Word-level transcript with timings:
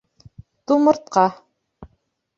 Тумыртҡа 0.71 1.27